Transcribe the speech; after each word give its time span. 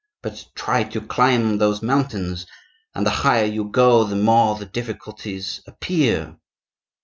but 0.23 0.47
try 0.55 0.83
to 0.83 0.99
climb 0.99 1.59
those 1.59 1.83
mountains 1.83 2.47
and 2.95 3.05
the 3.05 3.11
higher 3.21 3.45
you 3.45 3.65
go 3.65 4.03
the 4.03 4.15
more 4.15 4.55
the 4.55 4.65
difficulties 4.65 5.61
appear. 5.67 6.37